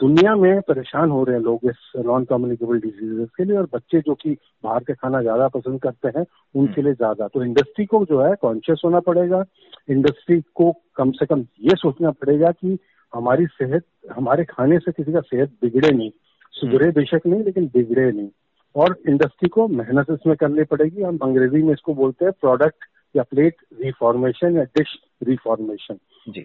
दुनिया 0.00 0.34
में 0.36 0.60
परेशान 0.60 1.10
हो 1.10 1.22
रहे 1.24 1.36
हैं 1.36 1.42
लोग 1.42 1.60
इस 1.64 1.92
नॉन 2.06 2.24
कम्युनिकेबल 2.24 2.80
डिजीजेस 2.80 3.28
के 3.36 3.44
लिए 3.44 3.56
और 3.56 3.68
बच्चे 3.74 4.00
जो 4.00 4.14
कि 4.14 4.36
बाहर 4.64 4.84
के 4.84 4.94
खाना 4.94 5.20
ज़्यादा 5.22 5.48
पसंद 5.48 5.80
करते 5.82 6.08
हैं 6.08 6.24
उनके 6.54 6.82
लिए 6.82 6.92
ज़्यादा। 6.92 7.28
तो 7.28 7.42
इंडस्ट्री 7.44 7.86
को 7.86 8.04
जो 8.04 8.20
है 8.22 8.34
कॉन्शियस 8.34 8.82
होना 8.84 9.00
पड़ेगा। 9.00 9.44
इंडस्ट्री 9.90 10.40
को 10.54 10.72
कम 10.96 11.10
से 11.10 11.26
कम 11.26 11.40
ये 11.60 11.76
सोचना 11.76 12.10
पड़ेगा 12.10 12.50
कि 12.50 12.78
हमारी 13.12 13.46
सेहत 13.46 13.84
हमारे 14.16 14.44
खाने 14.44 14.78
से 14.78 14.92
किसी 14.92 15.12
का 15.12 15.20
सेहत 15.20 15.52
बिगड़े 15.62 15.90
नहीं। 15.90 16.10
सुधरे 16.54 16.90
बेशक 16.90 17.26
नहीं 17.26 17.42
लेकिन 17.44 17.66
बिगड़े 17.66 18.10
नहीं। 18.12 18.28
और 18.74 18.96
इंडस्ट्री 19.08 19.48
को 19.48 19.66
मेहनत 19.68 20.06
इसमें 20.10 20.36
करनी 20.36 20.64
पड़ेगी। 20.66 21.02
हम 21.02 21.18
अंग्रेज़ी 21.22 21.62
में 21.62 21.72
इसको 21.72 21.94
बोलते 21.94 22.24
हैं 22.24 22.32
प्रोडक्ट 22.40 22.84
या 23.14 23.22
प्लेट 23.24 23.56
रिफॉर्मेशन 23.80 24.56
या 24.56 24.62
डिश 24.76 24.96
रिफॉर्मेशन 25.24 25.98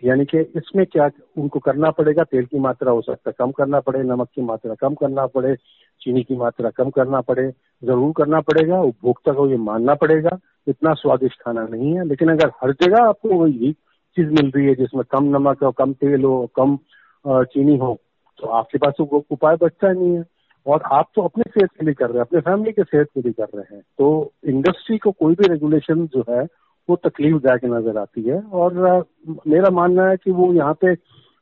यानी 0.04 0.26
कि 0.26 0.40
इसमें 0.58 0.86
क्या 0.86 1.10
उनको 1.38 1.60
करना 1.60 1.90
पड़ेगा? 1.92 2.24
तेल 2.24 2.46
की 2.46 2.60
मात्रा 2.60 2.92
हो 2.92 3.02
सकता 3.02 3.30
है 3.30 3.34
कम 3.40 3.52
करना 3.52 3.80
पड़े 3.80 4.04
नमक 4.04 4.28
की 4.36 4.42
मात्रा 4.42 4.76
कम 4.82 4.94
करना 4.96 5.26
पड़े 5.28 5.56
चीनी 6.02 6.24
की 6.24 6.36
मात्रा 6.38 6.70
कम 6.70 6.90
करना 6.90 7.22
पड़े 7.22 7.50
ज़रूर 7.84 8.14
करना 8.18 8.40
पड़ेगा 8.42 8.82
उपभोक्ता 8.82 9.34
को 9.34 9.48
ये 9.50 9.58
मानना 9.60 9.94
पड़ेगा। 9.96 10.38
इतना 10.68 10.94
स्वादिष्ट 10.94 11.42
खाना 11.42 11.68
नहीं 11.68 11.94
है 11.94 12.08
लेकिन 12.08 12.32
अगर 12.32 12.52
हर 12.64 12.72
जगह 12.82 13.04
आपको 13.04 13.30
वही 13.34 13.72
चीज़ 14.18 14.30
मिल 14.32 14.52
रही 14.56 14.66
है 14.66 14.76
जिसमें 14.76 15.04
कम 15.12 15.26
नमक 15.36 15.64
हो 15.64 15.72
कम 15.74 15.94
तेल 15.96 16.24
हो 16.24 16.46
कम 16.56 16.78
चीनी 17.26 17.78
हो 17.78 17.98
तो 18.40 18.48
आपके 18.50 18.78
पास 18.78 18.94
तो 18.98 19.26
उपाय 19.32 19.56
बचता 19.56 19.92
नहीं 19.92 20.16
है। 20.16 20.24
और 20.66 20.82
आप 20.94 21.10
तो 21.16 21.22
अपने 21.22 21.44
सेहत 21.50 21.70
के 21.70 21.86
लिए 21.86 21.94
कर 21.94 22.06
रहे 22.06 22.18
हैं, 22.18 22.22
अपने 22.22 22.40
फैमिली 22.42 22.72
के 22.72 22.84
सेहत 22.84 23.08
के 23.14 23.22
लिए 23.22 23.32
कर 23.34 23.58
रहे 23.58 23.76
हैं। 23.76 23.82
तो 23.98 24.32
इंडस्ट्री 24.48 24.98
को 24.98 25.12
कोई 25.12 25.36
भी 25.36 25.48
रेगुलेशन 25.48 26.06
जो 26.08 26.24
है, 26.30 26.44
वो 26.90 26.96
तकलीफदायक 27.04 27.66
नज़र 27.66 27.98
आती 27.98 28.22
है। 28.24 28.42
और 28.42 29.06
मेरा 29.48 29.70
मानना 29.72 30.08
है 30.08 30.18
कि 30.18 30.32
वो 30.32 30.54
यहाँ 30.54 30.74
पे 30.82 30.96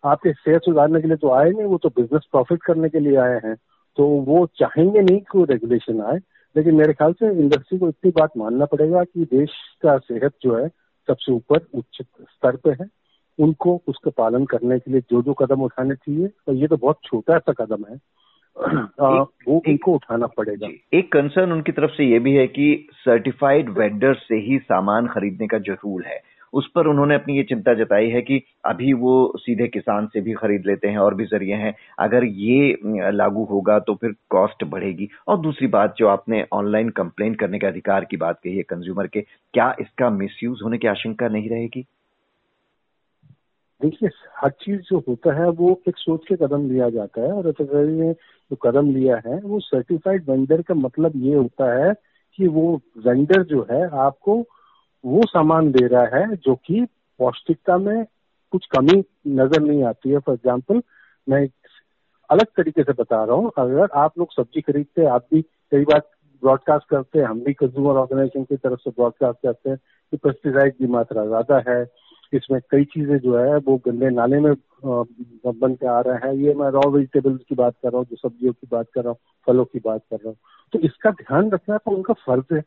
आपके 0.04 0.32
सेहत 0.34 0.62
सुधारने 0.66 1.02
के 1.02 1.08
लिए 1.08 1.18
तो 1.18 1.32
आए 1.32 1.50
नहीं, 1.50 1.66
वो 1.66 1.78
तो 1.78 1.90
बिज़नेस 1.90 2.28
प्रॉफिट 2.32 2.64
करने 2.64 2.90
के 2.90 3.00
लिए 3.00 3.16
आए 3.18 3.40
हैं। 3.44 3.56
तो 3.98 4.08
वो 4.28 4.46
चाहेंगे 4.56 5.02
नहीं 5.02 5.20
कि 5.20 5.38
वो 5.38 5.44
रेगुलेशन 5.44 6.02
आए, 6.02 6.20
लेकिन 6.56 6.76
मेरे 6.76 6.94
ख्याल 6.94 7.14
से 7.14 7.32
इंडस्ट्री 7.34 7.78
को 7.80 7.90
इतनी 7.90 8.12
बात 8.12 8.38
मानना 8.38 8.66
पड़ेगा 8.66 9.04
कि 9.04 9.26
देश 9.34 9.52
का 9.84 9.98
सेहत 9.98 10.34
जो 10.44 10.56
है, 10.56 10.68
सबसे 11.08 11.32
ऊपर 11.32 11.66
उच्च 11.76 12.02
स्तर 12.02 12.56
पे 12.56 12.72
है। 12.72 12.88
उनको 13.40 13.82
उसका 13.88 14.12
पालन 14.18 14.46
करने 14.46 14.78
के 14.80 14.92
लिए 14.92 15.02
जो 15.02 15.22
जो 15.22 15.34
कदम 15.34 15.62
उठाने 15.62 15.96
चाहिए, 15.96 16.30
और 16.48 16.56
ये 16.56 16.68
तो 16.68 16.78
बहुत 16.78 17.00
छोटा 17.06 17.38
सा 17.40 17.54
कदम 17.54 17.86
है। 17.90 17.98
वो 18.58 19.62
इनको 19.68 19.94
उठाना 19.94 20.28
पड़ेगा। 20.28 20.68
एक 20.94 21.12
कंसर्न 21.12 21.52
उनकी 21.52 21.72
तरफ़ 21.72 21.92
से 21.92 22.06
ये 22.06 22.20
भी 22.20 22.34
है 22.36 22.46
कि 22.50 22.88
सर्टिफाइड 22.98 23.70
वेंडर 23.78 24.14
से 24.18 24.36
ही 24.42 24.58
सामान 24.60 25.08
खरीदने 25.08 25.48
का 25.48 25.58
जो 25.60 25.74
रूल 25.76 26.04
है 26.04 26.20
उस 26.54 26.68
पर 26.76 26.88
उन्होंने 26.88 27.16
अपनी 27.16 27.36
ये 27.38 27.44
चिंता 27.44 27.74
जताई 27.74 28.10
है 28.10 28.22
कि 28.22 28.42
अभी 28.66 28.94
वो 28.94 29.12
सीधे 29.40 29.68
किसान 29.68 30.08
से 30.08 30.22
भी 30.22 30.34
खरीद 30.34 30.64
लेते 30.68 30.88
हैं 30.88 30.98
और 30.98 31.14
भी 31.16 31.26
ज़रिए 31.26 31.56
हैं। 31.56 31.74
अगर 32.00 32.24
ये 32.24 33.12
लागू 33.14 33.44
होगा 33.52 33.78
तो 33.80 33.96
फिर 33.96 34.14
कॉस्ट 34.30 34.64
बढ़ेगी। 34.66 35.08
और 35.28 35.40
दूसरी 35.42 35.68
बात 35.68 35.96
जो 35.98 36.08
आपने 36.08 36.44
ऑनलाइन 36.54 36.90
कंप्लेन 36.90 37.36
करने 37.36 37.60
के 37.60 37.68
अधिकार 37.68 38.06
की 38.06 38.18
बात 38.18 38.40
कही 38.44 38.56
है 38.58 38.64
कंज्यूमर 38.64 39.08
के 39.08 39.22
क्या 39.54 39.74
इसका 39.82 40.10
मिसयूज 40.10 40.60
होने 40.64 40.78
की 40.78 40.88
आशंका 40.88 41.28
नहीं 41.28 41.50
रहेगी? 41.50 41.86
देखिए, 43.82 44.10
हर 44.38 44.50
चीज़ 44.62 44.82
जो 44.82 44.98
होता 45.08 45.34
है, 45.34 45.50
वो 45.50 45.80
एक 45.88 45.98
सोच 45.98 46.26
के 46.28 46.36
कदम 46.38 46.70
लिया 46.70 46.90
जाता 46.90 47.22
है 47.22 47.32
और 47.32 47.48
एफएसआई 47.50 47.88
ने 47.88 48.12
जो 48.14 48.56
कदम 48.56 48.90
लिया 48.92 49.22
है, 49.26 49.40
वो 49.40 49.60
सर्टिफाइड 49.60 50.30
वेंडर 50.30 50.62
का 50.62 50.74
मतलब 50.76 51.12
ये 51.16 51.36
होता 51.36 51.74
है 51.76 51.94
कि 52.40 52.48
वो 52.48 52.82
वेंडर 53.06 53.44
जो 53.44 53.66
है, 53.72 53.88
आपको 54.00 54.38
वो 55.04 55.22
सामान 55.28 55.72
दे 55.72 55.86
रहा 55.88 56.18
है 56.18 56.36
जो 56.36 56.56
कि 56.66 56.86
पौष्टिकता 57.20 57.78
में 57.78 58.06
कुछ 58.54 58.66
कमी 58.76 59.04
नज़र 59.28 59.62
नहीं 59.62 59.84
आती 59.84 60.10
है। 60.10 60.20
फॉर 60.20 60.36
एग्ज़ाम्पल 60.36 60.82
मैं 61.28 61.48
अलग 62.30 62.46
तरीके 62.58 62.84
से 62.84 62.94
बता 62.94 63.24
रहा 63.24 63.36
हूँ, 63.36 63.52
अगर 63.58 63.88
आप 63.96 64.18
लोग 64.20 64.32
सब्ज़ी 64.34 64.62
खरीदते 64.62 65.02
हैं, 65.02 65.10
आप 65.10 65.26
भी 65.34 65.42
कई 65.42 65.84
बार 65.84 66.02
ब्रॉडकास्ट 66.44 66.88
करते 66.90 67.20
हैं, 67.20 67.26
हम 67.26 67.40
भी 67.42 67.54
कंज्यूमर 67.54 68.00
ऑर्गेनाइजेशन 68.00 68.44
की 68.44 68.58
तरफ़ 68.58 68.80
से 68.80 68.90
ब्रॉडकास्ट 68.90 69.42
करते 69.44 69.70
हैं 69.70 69.78
कि 70.14 70.18
पेस्टिसाइड 70.18 70.76
की 70.78 70.88
मात्रा 70.88 71.26
ज़्यादा 71.26 71.62
है 71.68 71.84
इसमें 72.34 72.60
कई 72.72 72.84
चीज़ें 72.84 73.18
जो 73.18 73.38
है, 73.38 73.58
वो 73.58 73.78
गंदे 73.78 74.10
नाले 74.10 74.40
में 74.40 74.54
बन 74.86 75.76
के 75.76 75.88
आ 75.88 76.00
रहे 76.00 76.16
हैं। 76.16 76.34
ये 76.34 76.54
मैं 76.54 76.70
रॉ 76.70 76.82
वेजिटेबल्स 76.90 77.42
की 77.50 77.56
बात 77.56 77.74
कर 77.84 77.90
रहा 77.90 77.98
हूँ, 77.98 78.06
जो 78.06 78.16
सब्जियों 78.16 78.54
की 78.54 78.68
बात 78.72 78.88
कर 78.94 79.02
रहा 79.02 79.10
हूँ, 79.10 79.18
फलों 79.48 79.66
की 79.66 79.80
बात 79.80 80.02
कर 80.02 80.16
रहा 80.16 80.30
हूँ। 80.30 80.38
तो 80.74 80.80
इसका 80.80 81.12
ध्यान 81.12 81.52
रखना 81.52 81.78
तो 81.78 81.92
उनका 81.92 82.14
फ़र्ज़ 82.14 82.54
है। 82.54 82.64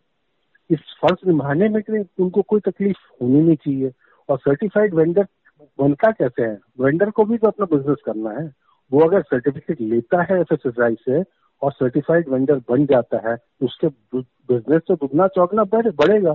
इस 0.71 0.79
फ़र्ज़ 1.03 1.29
निभाने 1.29 1.69
में 1.69 1.83
उनको 2.21 2.43
कोई 2.43 2.61
तकलीफ़ 2.61 2.99
होनी 3.23 3.41
नहीं 3.41 3.57
चाहिए। 3.57 3.93
और 4.29 4.39
सर्टिफाइड 4.39 4.95
वेंडर 4.95 5.27
बनता 5.81 6.11
कैसे 6.11 6.43
है? 6.43 6.59
वेंडर 6.81 7.11
को 7.11 7.25
भी 7.25 7.39
तो 7.39 7.49
अपना 7.49 7.77
बिज़नेस 7.77 7.99
करना 8.07 8.31
है। 8.31 8.53
वो 8.93 9.01
अगर 9.01 9.23
सर्टिफिकेट 9.23 9.81
लेता 9.81 10.23
है 10.23 10.41
एफ़ 10.41 10.69
से 10.79 11.23
और 11.63 11.73
सर्टिफाइड 11.73 12.29
वेंडर 12.29 12.55
बन 12.55 12.87
जाता 12.87 13.31
है, 13.31 13.37
उसके 13.63 13.89
बिज़नेस 14.19 14.83
तो 14.89 14.95
दुगना 14.95 15.27
चौगना 15.27 15.65
बढ़ेगा। 15.65 16.35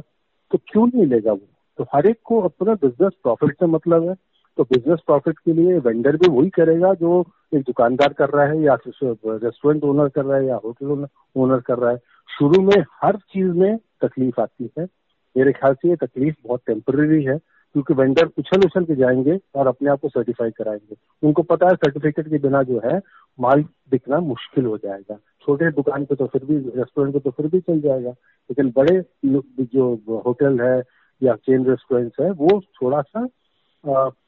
तो 0.51 0.57
क्यों 0.57 0.87
नहीं 0.87 1.05
लेगा 1.05 1.31
वो? 1.31 1.47
तो 1.79 1.85
हर 1.93 2.05
एक 2.07 2.17
को 2.23 2.39
अपना 2.41 2.73
बिज़नेस 2.73 3.13
प्रॉफिट 3.23 3.53
से 3.53 3.65
मतलब 3.65 4.07
है। 4.09 4.15
तो 4.57 4.63
बिज़नेस 4.63 4.99
प्रॉफिट 5.05 5.37
के 5.39 5.53
लिए 5.53 5.77
वेंडर 5.79 6.15
भी 6.17 6.27
वही 6.29 6.49
करेगा 6.49 6.93
जो 6.93 7.23
एक 7.55 7.61
दुकानदार 7.61 8.13
कर 8.13 8.29
रहा 8.29 8.45
है 8.45 8.61
या 8.61 8.73
रेस्टोरेंट 8.85 9.83
ओनर 9.83 10.09
कर 10.09 10.25
रहा 10.25 10.37
है 10.37 10.45
या 10.45 10.55
होटल 10.65 11.05
ओनर 11.35 11.59
कर 11.59 11.77
रहा 11.77 11.91
है। 11.91 11.97
शुरू 12.29 12.61
में 12.61 12.83
हर 13.03 13.15
चीज़ 13.31 13.51
में 13.51 13.77
तकलीफ़ 13.77 14.41
आती 14.41 14.69
है। 14.79 14.87
मेरे 15.35 15.51
ख्याल 15.51 15.73
से 15.73 15.89
ये 15.89 15.95
तकलीफ़ 15.95 16.35
बहुत 16.47 16.61
टेम्पररी 16.67 17.23
है, 17.23 17.37
क्योंकि 17.37 17.93
वेंडर 17.93 18.29
उछल 18.37 18.65
उछल 18.65 18.85
के 18.85 18.95
जाएँगे 18.95 19.39
और 19.55 19.67
अपने 19.67 19.89
आप 19.89 19.99
को 19.99 20.09
सर्टिफाई 20.09 20.51
कराएँगे। 20.51 20.95
उनको 21.23 21.43
पता 21.43 21.67
है 21.67 21.75
सर्टिफिकेट 21.75 22.29
के 22.29 22.37
बिना 22.37 22.63
जो 22.63 22.81
है 22.85 23.01
माल 23.39 23.63
बिकना 23.91 24.19
मुश्किल 24.19 24.65
हो 24.65 24.77
जाएगा। 24.77 25.17
छोटे 25.41 25.71
दुकान 25.71 26.05
पे 26.05 26.15
तो 26.15 26.25
फिर 26.25 26.45
भी 26.45 26.57
रेस्टोरेंट 26.57 27.13
पे 27.13 27.19
तो 27.19 27.31
फिर 27.31 27.47
भी 27.47 27.59
चल 27.59 27.81
जाएगा। 27.81 28.09
लेकिन 28.09 28.73
बड़े 28.75 29.03
जो 29.75 30.21
होटल 30.25 30.59
है 30.61 30.98
या 31.23 31.35
चेन 31.35 31.65
रेस्टोरेंट्स 31.65 32.19
है 32.21 32.31
वो 32.31 32.61
थोड़ा 32.61 33.01
सा 33.01 33.27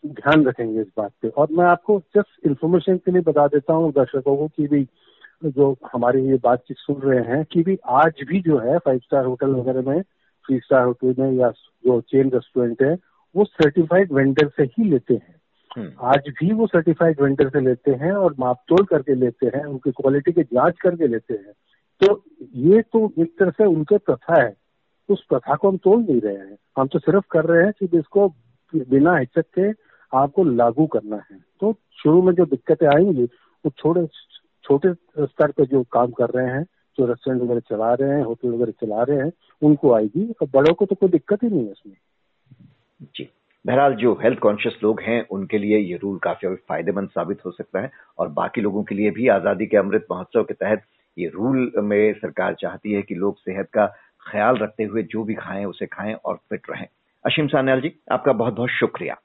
ध्यान 0.05 0.45
रखेंगे 0.45 0.81
इस 0.81 0.87
बात 0.97 1.11
पे। 1.21 1.29
और 1.29 1.47
मैं 1.51 1.65
आपको 1.65 1.99
जस्ट 1.99 2.47
इन्फॉर्मेशन 2.47 2.97
के 2.97 3.11
लिए 3.11 3.21
बता 3.21 3.47
देता 3.47 3.73
हूँ 3.73 3.91
दर्शकों 3.91 4.37
को 4.37 4.47
कि 4.47 4.67
भी 4.67 4.87
जो 5.45 5.75
हमारी 5.93 6.27
ये 6.27 6.39
बातचीत 6.43 6.77
सुन 6.77 7.01
रहे 7.01 7.35
हैं 7.35 7.45
कि 7.45 7.63
भी 7.63 7.79
आज 7.85 8.13
भी 8.27 8.41
जो 8.41 8.57
है 8.57 8.77
फाइव 8.77 8.99
स्टार 8.99 9.25
होटल 9.25 9.47
वगैरह 9.47 9.89
में 9.91 10.01
थ्री 10.01 10.59
स्टार 10.59 10.83
होटल 10.83 11.15
में 11.19 11.31
या 11.31 11.49
जो 11.49 12.01
चेन 12.01 12.29
रेस्टोरेंट 12.29 12.81
है 12.81 12.97
वो 13.35 13.45
सर्टिफाइड 13.45 14.11
वेंडर 14.11 14.47
से 14.47 14.63
ही 14.63 14.83
लेते 14.83 15.13
हैं। 15.13 15.41
हम्म। 15.77 15.91
आज 16.01 16.19
भी 16.27 16.53
वो 16.53 16.67
सर्टिफाइड 16.67 17.21
वेंडर 17.21 17.49
से 17.49 17.59
लेते 17.59 17.91
हैं 17.91 18.11
और 18.11 18.31
माप 18.31 18.39
मापतोल 18.39 18.85
करके 18.85 19.15
लेते 19.15 19.47
हैं 19.47 19.65
उनकी 19.65 19.91
क्वालिटी 19.91 20.31
की 20.31 20.43
जाँच 20.43 20.79
करके 20.79 21.07
लेते 21.07 21.33
हैं। 21.33 21.53
तो 22.03 22.23
ये 22.55 22.81
तो 22.81 23.13
एक 23.19 23.39
तरह 23.39 23.49
से 23.49 23.65
उनके 23.65 23.97
प्रथा 23.97 24.41
है। 24.41 24.60
उस 25.11 25.25
प्रथा 25.29 25.55
को 25.55 25.69
हम 25.69 25.77
तोड़ 25.77 25.99
नहीं 25.99 26.21
रहे 26.21 26.35
हैं। 26.35 26.57
हम 26.77 26.87
तो 26.87 26.99
सिर्फ़ 26.99 27.25
कर 27.31 27.45
रहे 27.45 27.63
हैं 27.63 27.73
कि 27.79 27.97
इसको 27.97 28.27
बिना 28.73 29.17
हिचक 29.17 29.45
के 29.59 29.69
आपको 30.17 30.43
लागू 30.43 30.85
करना 30.87 31.15
है। 31.15 31.37
तो 31.61 31.73
शुरू 32.03 32.21
में 32.21 32.33
जो 32.33 32.45
दिक्कतें 32.45 32.87
आएँगी, 32.87 33.23
वो 33.23 33.69
छोटे 33.69 34.05
छोटे 34.63 34.93
स्तर 35.25 35.51
पे 35.51 35.65
जो 35.65 35.83
काम 35.83 36.11
कर 36.11 36.29
रहे 36.29 36.47
हैं, 36.47 36.63
जो 36.97 37.05
रेस्टोरेंट 37.05 37.41
वगैरह 37.41 37.59
चला 37.59 37.93
रहे 37.93 38.09
हैं, 38.09 38.23
होटल 38.23 38.49
वगैरह 38.49 38.71
चला 38.71 39.03
रहे 39.03 39.17
हैं, 39.17 39.31
उनको 39.61 39.93
आएगी। 39.93 40.31
और 40.41 40.47
बड़ों 40.53 40.73
को 40.73 40.85
तो 40.85 40.95
कोई 40.95 41.09
दिक्कत 41.09 41.43
ही 41.43 41.49
नहीं 41.49 41.65
है 41.65 41.71
इसमें। 41.71 41.95
जी। 43.15 43.29
बहरहाल 43.65 43.95
जो 43.95 44.13
हेल्थ 44.23 44.39
कॉन्शियस 44.39 44.79
लोग 44.83 45.01
हैं, 45.01 45.27
उनके 45.27 45.57
लिए 45.57 45.77
ये 45.77 45.97
रूल 45.97 46.17
काफ़ी 46.17 46.55
फ़ायदेमंद 46.55 47.09
साबित 47.09 47.45
हो 47.45 47.51
सकता 47.51 47.79
है। 47.79 47.91
और 48.17 48.29
बाकी 48.29 48.61
लोगों 48.61 48.83
के 48.83 48.95
लिए 48.95 49.11
भी 49.11 49.27
आज़ादी 49.27 49.65
के 49.65 49.77
अमृत 49.77 50.05
महोत्सव 50.11 50.43
के 50.43 50.53
तहत 50.53 50.81
ये 51.17 51.27
रूल 51.27 51.71
में 51.77 52.13
सरकार 52.13 52.53
चाहती 52.53 52.91
है 52.91 53.01
कि 53.01 53.15
लोग 53.15 53.37
सेहत 53.37 53.67
का 53.73 53.85
ख्याल 54.27 54.57
रखते 54.57 54.83
हुए 54.83 55.03
जो 55.03 55.23
भी 55.23 55.33
खाएँ, 55.33 55.65
उसे 55.65 55.85
खाएँ 55.85 56.13
और 56.13 56.35
फिट 56.35 56.61
रहें। 56.69 56.87
अशीम 57.25 57.47
सान्याल 57.47 57.81
जी, 57.81 57.99
आपका 58.11 58.33
बहुत 58.33 58.53
बहुत 58.53 58.69
शुक्रिया। 58.69 59.17